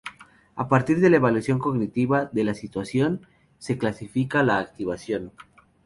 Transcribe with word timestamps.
A 0.55 0.67
partir 0.67 0.99
de 0.99 1.11
la 1.11 1.17
evaluación 1.17 1.59
cognitiva 1.59 2.25
de 2.25 2.43
la 2.43 2.55
situación, 2.55 3.27
se 3.59 3.77
clasifica 3.77 4.41
la 4.41 4.57
activación. 4.57 5.31